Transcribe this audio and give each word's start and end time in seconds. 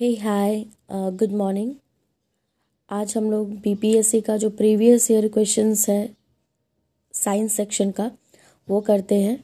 हे 0.00 0.08
hi 0.14 0.64
good 0.92 1.32
morning 1.32 1.72
आज 2.90 3.16
हम 3.16 3.30
लोग 3.30 3.48
बीपीएससी 3.60 4.20
का 4.20 4.36
जो 4.36 4.50
प्रीवियस 4.50 5.10
ईयर 5.10 5.26
क्वेश्चंस 5.28 5.88
है 5.88 6.16
साइंस 7.14 7.52
सेक्शन 7.52 7.90
का 7.90 8.10
वो 8.68 8.80
करते 8.80 9.14
हैं। 9.14 9.36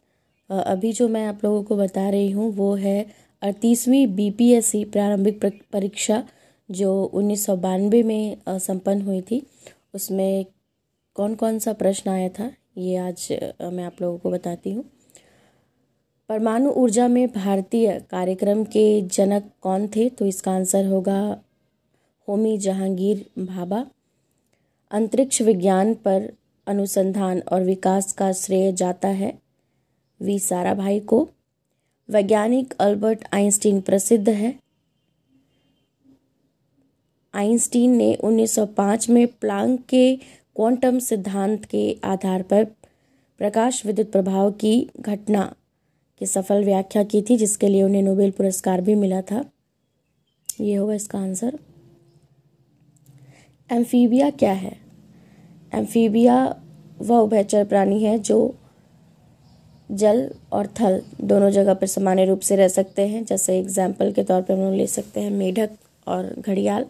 Uh, 0.51 0.62
अभी 0.62 0.93
जो 0.93 1.09
मैं 1.09 1.27
आप 1.27 1.40
लोगों 1.45 1.62
को 1.62 1.77
बता 1.77 2.09
रही 2.11 2.30
हूँ 2.30 2.51
वो 2.53 2.75
है 2.75 3.06
अड़तीसवीं 3.43 4.06
बीपीएससी 4.14 4.85
प्रारंभिक 4.85 5.45
परीक्षा 5.73 6.23
जो 6.68 6.95
उन्नीस 7.05 7.46
सौ 7.46 7.57
बानवे 7.57 8.02
में 8.02 8.36
uh, 8.48 8.59
संपन्न 8.59 9.02
हुई 9.02 9.21
थी। 9.21 9.43
उसमें 9.95 10.45
कौन 11.16 11.34
कौन 11.34 11.59
सा 11.59 11.73
प्रश्न 11.73 12.11
आया 12.11 12.29
था 12.29 12.50
ये 12.79 12.96
आज 12.96 13.29
uh, 13.32 13.73
मैं 13.73 13.84
आप 13.84 14.02
लोगों 14.02 14.18
को 14.18 14.30
बताती 14.30 14.73
हूँ। 14.73 14.84
परमाणु 16.29 16.70
ऊर्जा 16.70 17.09
में 17.09 17.29
भारतीय 17.29 18.00
कार्यक्रम 18.11 18.64
के 18.64 19.02
जनक 19.02 19.50
कौन 19.62 19.86
थे? 19.86 20.09
तो 20.09 20.27
इसका 20.27 20.52
आंसर 20.52 20.84
होगा 20.87 21.41
होमी 22.28 22.59
जहांगीर 22.59 23.45
भाभा। 23.45 23.87
अंतरिक्ष 24.91 25.42
विज्ञान 25.42 25.95
पर 25.95 26.32
अनुसंधान 26.66 27.42
और 27.52 27.62
विकास 27.62 28.12
का 28.12 28.32
श्रेय 28.32 28.73
जाता 28.73 29.09
है 29.09 29.38
वी 30.20 30.38
साराभाई 30.38 31.01
को। 31.01 31.29
वैज्ञानिक 32.10 32.74
अल्बर्ट 32.80 33.24
आइंस्टीन 33.32 33.80
प्रसिद्ध 33.80 34.29
है। 34.29 34.54
आइंस्टीन 37.34 37.96
ने 37.96 38.15
1905 38.15 39.10
में 39.10 39.27
प्लांक 39.27 39.80
के 39.80 40.16
क्वांटम 40.56 40.98
सिद्धांत 40.98 41.65
के 41.65 41.96
आधार 42.04 42.43
पर 42.43 42.65
प्रकाश 43.38 43.87
विद्युत 43.87 44.12
प्रभाव 44.12 44.51
की 44.51 44.91
घटना 45.01 45.54
की 46.20 46.27
सफल 46.27 46.64
व्याख्या 46.64 47.02
की 47.04 47.23
थी, 47.23 47.36
जिसके 47.36 47.68
लिए 47.68 47.82
उन्हें 47.82 48.02
नोबेल 48.02 48.30
पुरस्कार 48.30 48.80
भी 48.80 48.95
मिला 48.95 49.20
था। 49.23 49.45
ये 50.48 50.74
होगा 50.74 50.95
इसका 50.95 51.18
आंसर। 51.18 51.59
एम्फीबिया 53.71 54.30
क्या 54.32 54.52
है? 54.52 54.76
एम्फीबिया 55.73 56.37
वह 57.01 57.18
उभयचर 57.18 57.65
प्राणी 57.65 58.02
है 58.02 58.18
जो 58.21 58.54
जल 59.90 60.29
और 60.52 60.66
थल 60.80 61.01
दोनों 61.23 61.51
जगह 61.51 61.74
पर 61.74 61.87
सामान्य 61.87 62.24
रूप 62.24 62.40
से 62.40 62.56
रह 62.56 62.68
सकते 62.68 63.06
हैं। 63.09 63.24
जैसे 63.24 63.59
एग्ज़ाम्पल 63.59 64.12
के 64.12 64.22
तौर 64.25 64.43
पर 64.43 64.54
हम 64.54 64.60
लोग 64.60 64.75
ले 64.75 64.87
सकते 64.87 65.21
हैं 65.21 65.31
मेढक 65.31 65.71
और 66.06 66.34
घड़ियाल। 66.38 66.84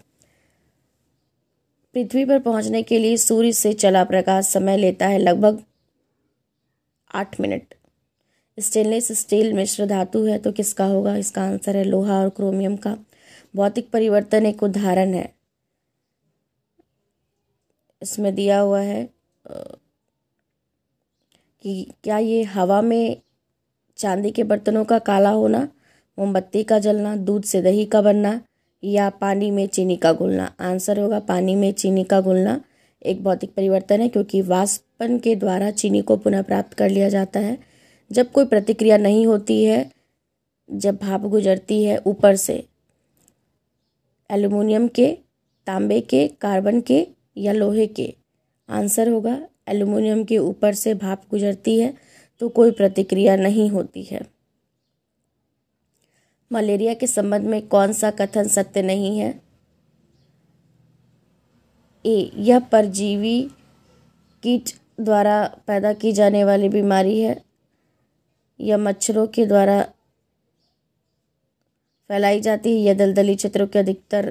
पृथ्वी 1.95 2.25
पर 2.25 2.39
पहुँचने 2.41 2.83
के 2.83 2.99
लिए 2.99 3.17
सूर्य 3.17 3.53
से 3.53 3.73
चला 3.75 4.05
प्रकाश 4.05 4.47
समय 4.47 4.77
लेता 4.77 5.07
है 5.07 5.19
लगभग 5.19 5.63
आठ 7.11 7.41
मिनट। 7.41 7.75
स्टेनलेस 8.59 9.11
स्टील 9.13 9.53
मिश्र 9.53 9.87
धातु 9.87 10.25
है 10.25 10.39
तो 10.39 10.53
किसका 10.53 10.85
होगा? 10.85 11.17
इसका 11.17 11.43
आंसर 11.43 11.77
है 11.77 11.85
लोहा 11.85 12.21
और 12.21 12.29
क्रोमियम 12.29 12.77
का। 12.77 12.97
भौतिक 13.57 13.91
परिवर्तन 13.91 14.47
एक 14.47 14.63
उदाहरण 14.63 15.15
है। 15.15 15.33
इसमें 18.03 18.35
दिया 18.35 18.61
हुआ 18.61 18.81
है 18.81 19.09
कि 21.65 21.93
क्या 22.05 22.19
ये 22.19 22.43
हवा 22.43 22.81
में 22.83 23.17
चांदी 23.99 24.31
के 24.31 24.45
बर्तनों 24.45 24.85
का 24.85 24.99
काला 24.99 25.31
होना, 25.31 25.69
मोमबत्ती 26.19 26.63
का 26.63 26.79
जलना, 26.79 27.17
दूध 27.17 27.45
से 27.45 27.63
दही 27.63 27.85
का 27.85 28.03
बनना, 28.03 28.41
या 28.83 29.11
पानी 29.11 29.51
में 29.51 29.67
चीनी 29.67 29.97
का 29.97 30.13
घुलना? 30.13 30.53
आंसर 30.61 31.01
होगा 31.01 31.19
पानी 31.19 31.55
में 31.57 31.73
चीनी 31.73 32.05
का 32.05 32.21
घुलना। 32.21 32.61
एक 33.03 33.23
भौतिक 33.25 33.55
परिवर्तन 33.55 34.01
है, 34.01 34.09
क्योंकि 34.09 34.43
वाष्पन 34.43 35.19
के 35.19 35.35
द्वारा 35.37 35.71
चीनी 35.71 36.03
को 36.03 36.17
पुनः 36.17 36.43
प्राप्त 36.43 36.75
कर 36.75 36.91
लिया 36.91 37.09
जाता 37.09 37.41
है। 37.41 37.74
जब 38.13 38.33
कोई 38.33 38.45
प्रतिक्रिया 38.45 38.97
नहीं 38.97 39.27
होती 39.27 39.65
है, 39.65 39.91
जब 40.73 40.97
भाप 40.97 41.21
गुजरती 41.21 41.85
है 41.85 41.99
ऊपर 42.07 42.37
से, 42.37 42.67
एल्युमिनियम 44.31 44.89
के, 44.89 45.19
तांबे 45.67 46.01
के, 46.01 46.29
कार्बन 46.29 46.81
के 46.81 47.07
या 47.37 47.53
लोहे 47.53 47.87
के, 47.87 48.15
आंसर 48.69 49.09
होगा 49.09 49.49
एल्युमिनियम 49.69 50.25
के 50.25 50.39
ऊपर 50.39 50.75
से 50.75 50.95
भाप 50.95 51.23
गुजरती 51.31 51.81
है 51.81 51.95
तो 52.41 52.49
कोई 52.49 52.71
प्रतिक्रिया 52.71 53.37
नहीं 53.37 53.71
होती 53.71 54.03
है। 54.03 54.21
मलेरिया 56.53 56.95
के 56.95 57.07
संबंध 57.07 57.47
में 57.47 57.67
कौन 57.67 57.93
सा 57.93 58.11
कथन 58.11 58.49
सत्य 58.49 58.83
नहीं 58.83 59.19
है? 59.19 59.41
ए, 62.07 62.31
यह 62.35 62.59
परजीवी 62.59 63.43
कीट 64.43 64.71
द्वारा 65.01 65.59
पैदा 65.67 65.93
की 65.93 66.13
जाने 66.13 66.45
वाली 66.45 66.69
बीमारी 66.69 67.21
है। 67.21 67.54
या 68.61 68.77
मच्छरों 68.79 69.27
के 69.27 69.47
द्वारा 69.47 69.81
फैलाई 72.11 72.41
जाती 72.41 72.73
है 72.73 72.81
या 72.81 72.95
दलदली 72.95 73.35
क्षेत्रों 73.37 73.67
के 73.67 73.79
अधिकतर 73.79 74.31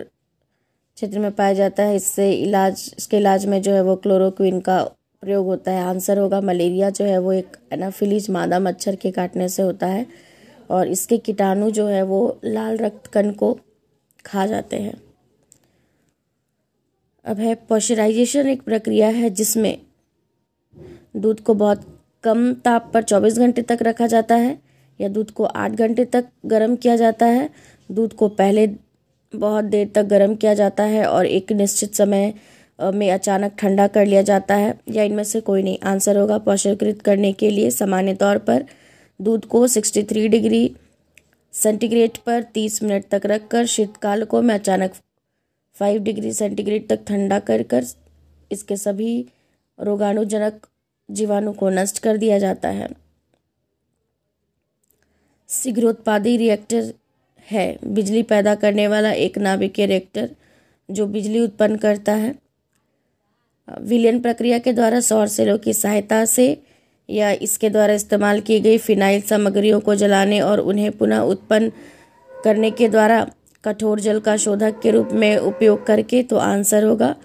क्षेत्र 0.97 1.19
में 1.19 1.31
पाया 1.31 1.53
जाता 1.53 1.83
है, 1.83 1.95
इससे 1.95 2.31
इलाज, 2.33 2.93
इसके 2.97 3.17
इलाज 3.17 3.45
में 3.45 3.61
जो 3.61 3.71
है 3.73 3.81
वो 3.83 3.95
क्लोरोक्विन 3.95 4.59
का 4.61 4.83
प्रयोग 5.23 5.45
होता 5.45 5.71
है। 5.71 5.83
आंसर 5.83 6.17
होगा 6.17 6.41
मलेरिया 6.41 6.89
जो 6.89 7.05
है 7.05 7.17
वो 7.17 7.31
एक 7.33 7.57
एनाफिलीज 7.73 8.29
मादा 8.29 8.59
मच्छर 8.59 8.95
के 8.95 9.11
काटने 9.11 9.47
से 9.49 9.63
होता 9.63 9.87
है 9.87 10.05
और 10.69 10.87
इसके 10.87 11.17
कीटाणु 11.19 11.69
जो 11.71 11.87
है 11.87 12.01
वो 12.03 12.39
लाल 12.45 12.77
रक्त 12.77 13.07
कण 13.07 13.31
को 13.33 13.57
खा 14.25 14.45
जाते 14.45 14.79
हैं। 14.79 15.01
अब 17.25 17.39
है 17.39 17.55
पॉस्चराइजेशन 17.69 18.47
एक 18.49 18.61
प्रक्रिया 18.61 19.07
है 19.09 19.29
जिसमें 19.31 19.77
दूध 21.15 21.39
को 21.39 21.53
बहुत 21.55 21.85
कम 22.23 22.53
ताप 22.55 22.89
पर 22.93 23.03
24 23.03 23.37
घंटे 23.37 23.61
तक 23.61 23.79
रखा 23.81 24.07
जाता 24.07 24.35
है, 24.35 24.57
या 24.99 25.07
दूध 25.09 25.31
को 25.31 25.43
8 25.45 25.71
घंटे 25.73 26.05
तक 26.05 26.25
गर्म 26.45 26.75
किया 26.75 26.95
जाता 26.95 27.25
है। 27.27 27.49
दूध 27.89 28.13
को 28.13 28.27
पहले 28.31 28.67
बहुत 29.33 29.65
देर 29.65 29.91
तक 29.95 30.03
गर्म 30.07 30.35
किया 30.35 30.53
जाता 30.53 30.83
है 30.85 31.05
और 31.05 31.25
एक 31.27 31.51
निश्चित 31.53 31.95
समय 31.95 32.33
में 32.79 33.09
अचानक 33.11 33.51
ठंडा 33.59 33.87
कर 33.87 34.05
लिया 34.05 34.21
जाता 34.21 34.55
है, 34.55 34.73
या 34.89 35.03
इनमें 35.03 35.23
से 35.23 35.41
कोई 35.41 35.63
नहीं। 35.63 35.77
आंसर 35.85 36.17
होगा 36.17 36.37
पौष्टिकृत 36.39 37.01
करने 37.01 37.31
के 37.33 37.49
लिए 37.49 37.69
सामान्य 37.71 38.13
तौर 38.15 38.37
पर 38.39 38.65
दूध 39.19 39.45
को 39.45 39.67
63 39.67 40.27
डिग्री 40.29 40.75
सेंटीग्रेड 41.53 42.17
पर 42.25 42.43
30 42.53 42.81
मिनट 42.83 43.03
तक 43.11 43.25
रखकर 43.25 43.65
शीतकालकों 43.67 44.41
में 44.41 44.53
अचानक 44.55 44.93
5 45.75 45.97
डिग्री 46.01 46.33
सेंटीग्रेड 46.33 46.87
तक 46.89 46.99
ठंडा 47.07 47.39
कर 47.41 47.63
कर, 47.63 47.83
इसके 48.51 48.77
सभी 48.77 49.25
रोगाणुजनक 49.79 50.59
जीवाणु 51.13 51.53
को 51.53 51.69
नष्ट 51.69 51.99
कर 51.99 52.17
दिया 52.17 52.39
जाता 52.39 52.69
है। 52.69 52.89
शीघ्रोत्पादी 55.49 56.37
रिएक्टर 56.37 56.93
है। 57.47 57.77
बिजली 57.85 58.23
पैदा 58.23 58.55
करने 58.55 58.87
वाला 58.87 59.11
एक 59.11 59.37
नाभिकीय 59.37 59.85
रिएक्टर 59.85 60.29
जो 60.89 61.05
बिजली 61.05 61.39
उत्पन्न 61.39 61.77
करता 61.77 62.13
है। 62.13 62.33
विलियन 63.81 64.19
प्रक्रिया 64.19 64.57
के 64.59 64.73
द्वारा 64.73 64.99
सौर 64.99 65.27
सेलों 65.27 65.57
की 65.57 65.73
सहायता 65.73 66.23
से 66.25 66.45
या 67.09 67.31
इसके 67.31 67.69
द्वारा 67.69 67.93
इस्तेमाल 67.93 68.39
की 68.41 68.59
गई 68.59 68.77
फिनाइल 68.77 69.21
सामग्रियों 69.21 69.79
को 69.79 69.95
जलाने 69.95 70.39
और 70.41 70.59
उन्हें 70.59 70.91
पुनः 70.91 71.19
उत्पन्न 71.19 71.71
करने 72.43 72.71
के 72.71 72.89
द्वारा 72.89 73.25
कठोर 73.63 73.99
जल 73.99 74.19
का 74.19 74.35
शोधक 74.37 74.79
के 74.83 74.91
रूप 74.91 75.09
में 75.13 75.37
उपयोग 75.37 75.85
करके 75.85 76.23
तो 76.23 76.37
आंसर 76.37 76.83
होगा। 76.83 77.15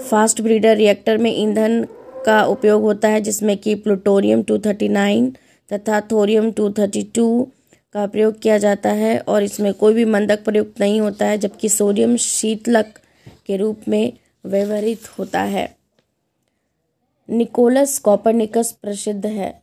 फास्ट 0.00 0.40
ब्रीडर 0.40 0.76
रिएक्टर 0.76 1.18
में 1.18 1.30
ईंधन 1.32 1.86
का 2.26 2.44
उपयोग 2.44 2.82
होता 2.82 3.08
है, 3.08 3.20
जिसमें 3.20 3.56
कि 3.56 3.74
प्लूटोनियम 3.74 4.42
239 4.42 5.32
तथा 5.72 6.00
थोरियम 6.00 6.50
232 6.50 7.46
का 7.92 8.06
प्रयोग 8.06 8.38
किया 8.38 8.58
जाता 8.58 8.90
है 8.90 9.18
और 9.18 9.42
इसमें 9.42 9.74
कोई 9.74 9.94
भी 9.94 10.04
मंदक 10.04 10.44
प्रयुक्त 10.44 10.80
नहीं 10.80 11.00
होता 11.00 11.26
है, 11.26 11.38
जबकि 11.38 11.68
सोडियम 11.68 12.16
शीतलक 12.16 12.98
के 13.46 13.56
रूप 13.56 13.80
में 13.88 14.12
व्यवहृत 14.44 15.18
होता 15.18 15.42
है। 15.42 15.76
निकोलस 17.30 17.98
कॉपरनिकस 17.98 18.72
प्रसिद्ध 18.82 19.26
है। 19.26 19.62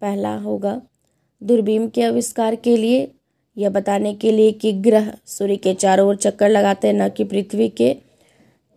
पहला 0.00 0.36
होगा 0.36 0.82
दूरबीन 1.42 1.88
के 1.88 2.02
आविष्कार 2.02 2.54
के 2.54 2.76
लिए। 2.76 3.10
यह 3.56 3.70
बताने 3.70 4.14
के 4.14 4.32
लिए 4.32 4.52
कि 4.52 4.72
ग्रह 4.72 5.12
सूर्य 5.26 5.56
के 5.56 5.74
चारों 5.74 6.08
ओर 6.08 6.16
चक्कर 6.16 6.48
लगाते 6.48 6.88
हैं, 6.88 6.94
न 6.94 7.08
कि 7.08 7.24
पृथ्वी 7.24 7.68
के। 7.68 7.96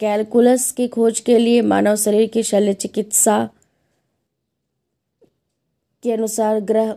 कैलकुलस 0.02 0.72
की 0.72 0.88
खोज 0.88 1.20
के 1.20 1.38
लिए 1.38 1.62
मानव 1.62 1.96
शरीर 1.96 2.30
की 2.30 2.44
शल्य 2.44 2.74
चिकित्सा 2.74 3.50
के 6.04 6.12
अनुसार 6.12 6.60
ग्रह 6.60 6.96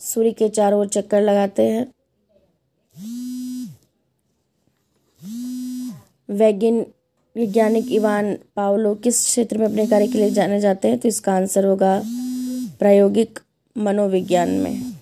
सूर्य 0.00 0.32
के 0.32 0.48
चारों 0.48 0.80
ओर 0.80 0.88
चक्कर 0.88 1.22
लगाते 1.22 1.62
हैं। 1.62 1.86
वैज्ञान 6.30 6.86
वैज्ञानिक 7.36 7.92
इवान 7.92 8.38
पावलो 8.56 8.94
किस 8.94 9.24
क्षेत्र 9.24 9.58
में 9.58 9.66
अपने 9.66 9.86
कार्य 9.86 10.06
के 10.06 10.18
लिए 10.18 10.30
जाने 10.30 10.60
जाते 10.60 10.88
हैं? 10.88 10.98
तो 10.98 11.08
इसका 11.08 11.32
आंसर 11.32 11.64
होगा 11.64 12.02
प्रायोगिक 12.78 13.38
मनोविज्ञान 13.76 14.48
में। 14.48 14.95